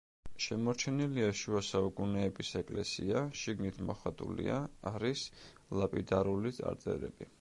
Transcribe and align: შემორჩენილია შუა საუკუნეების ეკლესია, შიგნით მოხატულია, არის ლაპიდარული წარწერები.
შემორჩენილია 0.43 1.25
შუა 1.41 1.59
საუკუნეების 1.67 2.49
ეკლესია, 2.61 3.21
შიგნით 3.41 3.77
მოხატულია, 3.91 4.57
არის 4.93 5.27
ლაპიდარული 5.83 6.55
წარწერები. 6.63 7.29